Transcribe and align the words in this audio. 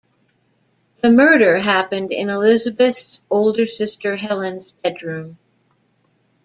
The 1.03 1.11
murder 1.11 1.59
happened 1.59 2.11
in 2.11 2.27
Elisabeth's 2.27 3.21
older 3.29 3.69
sister 3.69 4.15
Helen's 4.15 4.71
bedroom. 4.83 5.37